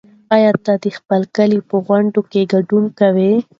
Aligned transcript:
ایا 0.35 0.51
ته 0.65 0.73
د 0.83 0.85
خپل 0.97 1.21
کلي 1.35 1.59
په 1.69 1.75
غونډه 1.87 2.19
کې 2.31 2.41
ګډون 2.53 2.85
کوې؟ 2.99 3.33